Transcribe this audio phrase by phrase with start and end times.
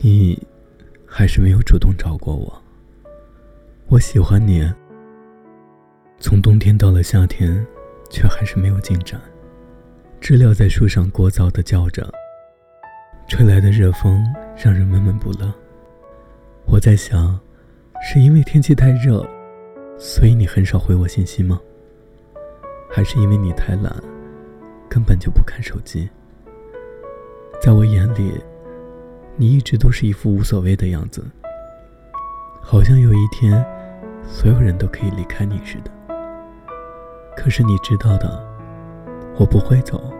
[0.00, 0.40] 你
[1.04, 2.62] 还是没有主动找过我。
[3.88, 4.64] 我喜欢你，
[6.20, 7.66] 从冬天到了夏天，
[8.08, 9.20] 却还是没有进展。
[10.20, 12.08] 知了在树上聒噪的叫着，
[13.28, 14.24] 吹来的热风
[14.56, 15.52] 让人闷闷不乐。
[16.64, 17.36] 我在想，
[18.00, 19.26] 是因为天气太热，
[19.98, 21.60] 所以你很少回我信息吗？
[22.88, 23.92] 还是因为你太懒，
[24.88, 26.08] 根本就不看手机？
[27.60, 28.32] 在我眼里，
[29.40, 31.24] 你一直都是一副无所谓的样子，
[32.60, 33.64] 好像有一天，
[34.26, 35.90] 所有人都可以离开你似的。
[37.36, 38.44] 可是你知道的，
[39.38, 40.12] 我不会走，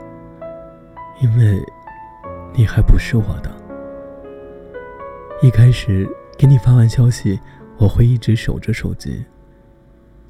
[1.21, 1.61] 因为，
[2.55, 3.51] 你还不是我的。
[5.43, 7.41] 一开始给你发完消息，
[7.77, 9.25] 我会一直守着手机，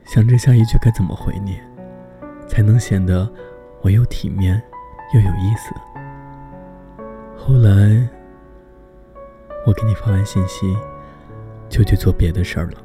[0.07, 1.60] 想着下一句该怎么回你，
[2.48, 3.30] 才能显得
[3.82, 4.62] 我又体面
[5.12, 5.74] 又有意思。
[7.37, 8.09] 后来，
[9.69, 10.74] 我给你发完信息，
[11.69, 12.79] 就去做别的事儿了。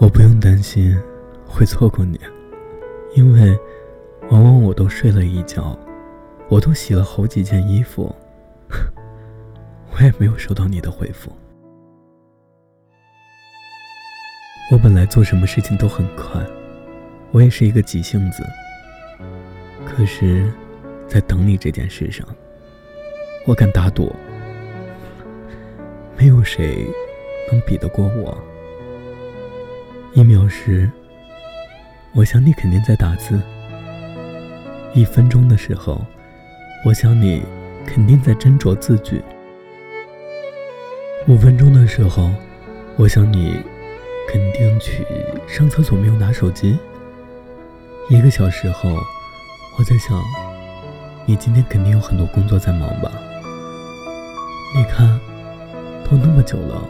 [0.00, 1.00] 我不用担心
[1.46, 2.18] 会错过你，
[3.14, 3.56] 因为
[4.30, 5.78] 往往我都睡了一觉，
[6.48, 8.12] 我都洗了好几件衣服，
[9.94, 11.30] 我也没有收到你的回复。
[14.72, 16.44] 我本来做什么事情都很快，
[17.30, 18.42] 我也是一个急性子，
[19.86, 20.52] 可是。
[21.08, 22.26] 在等你这件事上，
[23.44, 24.14] 我敢打赌，
[26.16, 26.86] 没有谁
[27.50, 28.38] 能比得过我。
[30.14, 30.88] 一秒时，
[32.14, 33.34] 我想你肯定在打字；
[34.94, 36.00] 一分钟的时候，
[36.84, 37.42] 我想你
[37.84, 39.16] 肯定在斟酌字句；
[41.26, 42.30] 五分钟的时候，
[42.96, 43.60] 我想你
[44.28, 45.04] 肯定去
[45.48, 46.78] 上厕所没有拿手机；
[48.08, 48.90] 一个小时后，
[49.80, 50.22] 我在想。
[51.24, 53.12] 你今天肯定有很多工作在忙吧？
[54.74, 55.20] 你看，
[56.02, 56.82] 都那么久了，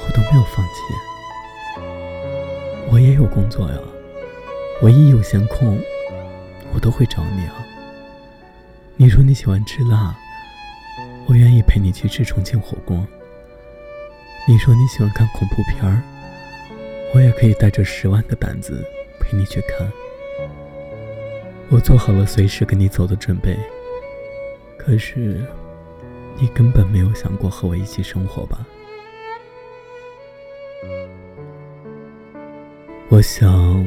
[0.00, 0.80] 我都没有放弃。
[2.90, 3.76] 我也有工作呀，
[4.80, 5.78] 我一有闲空，
[6.72, 7.66] 我都会找你啊。
[8.96, 10.16] 你说你喜欢吃辣，
[11.26, 13.06] 我愿意陪你去吃重庆火锅。
[14.46, 16.02] 你说你喜欢看恐怖片儿，
[17.14, 18.82] 我也可以带着十万个胆子
[19.20, 19.86] 陪你去看。
[21.68, 23.54] 我做好了随时跟你走的准备，
[24.78, 25.44] 可是，
[26.40, 28.64] 你根本没有想过和我一起生活吧？
[33.08, 33.84] 我想，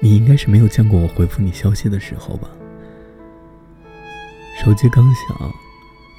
[0.00, 2.48] 你应该是没有见过我回复你消息的时候吧？
[4.62, 5.52] 手机刚响，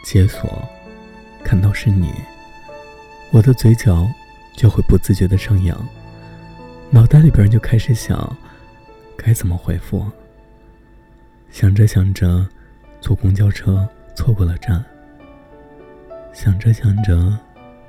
[0.04, 0.50] 解锁，
[1.44, 2.12] 看到是你，
[3.32, 4.06] 我的嘴角
[4.58, 5.88] 就会不自觉的上扬，
[6.90, 8.36] 脑袋里边就开始想，
[9.16, 10.06] 该怎么回复。
[11.50, 12.46] 想着想着，
[13.00, 14.84] 坐公交车错过了站。
[16.34, 17.38] 想着想着，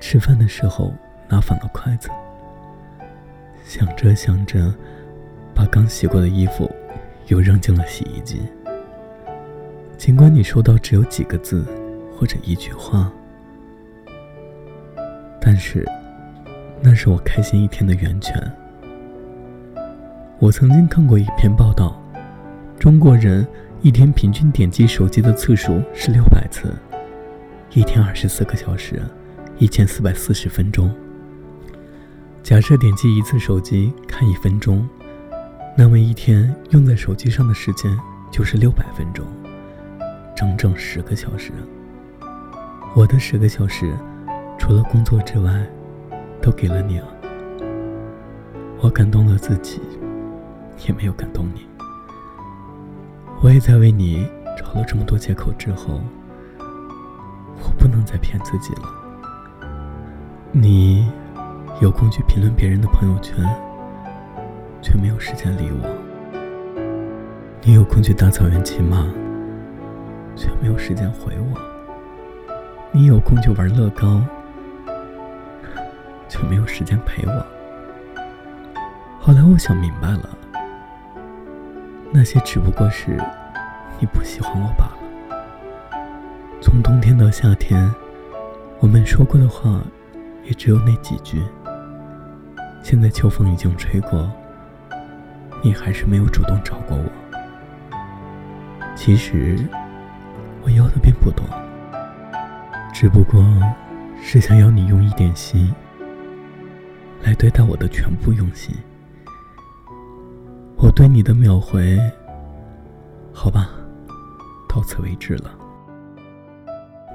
[0.01, 0.93] 吃饭的时候
[1.29, 2.09] 拿反了筷子。
[3.65, 4.75] 想着想着，
[5.55, 6.71] 把刚洗过的衣服
[7.29, 8.43] 又扔进了洗衣机。
[9.97, 11.65] 尽管你收到只有几个字
[12.17, 13.11] 或者一句话，
[15.41, 15.89] 但是
[16.81, 18.35] 那是我开心一天的源泉。
[20.41, 21.97] 我曾经看过一篇报道。
[22.79, 23.47] 中国人
[23.81, 26.75] 一天平均点击手机的次数是六百次，
[27.75, 29.01] 一天二十四个小时，
[29.57, 30.95] 一千四百四十分钟。
[32.43, 34.87] 假设点击一次手机看一分钟，
[35.75, 37.99] 那么一天用在手机上的时间
[38.31, 39.25] 就是六百分钟，
[40.37, 41.51] 整整十个小时。
[42.95, 43.97] 我的十个小时，
[44.59, 45.67] 除了工作之外，
[46.43, 47.09] 都给了你啊。
[48.83, 49.81] 我感动了自己，
[50.87, 51.67] 也没有感动你。
[53.41, 54.29] 我也在为你
[54.59, 56.03] 找了这么多借口之后，
[58.03, 58.89] 我不能再骗自己了。
[60.51, 61.11] 你
[61.81, 63.37] 有空去评论别人的朋友圈，
[64.83, 65.89] 却没有时间理我；
[67.63, 69.07] 你有空去大草原骑马，
[70.35, 71.59] 却没有时间回我；
[72.91, 74.21] 你有空去玩乐高，
[76.29, 77.47] 却没有时间陪我。
[79.21, 80.29] 后来我想明白了。
[82.15, 83.17] 那些只不过是
[83.99, 85.02] 你不喜欢我罢了。
[86.63, 87.93] 从冬天到夏天，
[88.79, 89.83] 我们说过的话
[90.45, 91.43] 也只有那几句。
[92.85, 94.31] 现在秋风已经吹过，
[95.61, 97.99] 你还是没有主动找过我。
[98.95, 99.59] 其实
[100.63, 101.45] 我要的并不多，
[102.95, 103.45] 只不过
[104.23, 105.69] 是想要你用一点心
[107.25, 108.73] 来对待我的全部用心。
[110.77, 111.99] 我对你的秒回，
[113.33, 113.69] 好吧，
[114.69, 115.59] 到此为止了。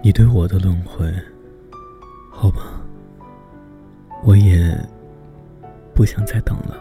[0.02, 1.12] 你对我的轮回，
[2.32, 2.82] 好吧，
[4.24, 4.80] 我也
[5.94, 6.78] 不想再等了。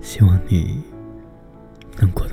[0.00, 0.82] 希望你
[1.98, 2.31] 能过得。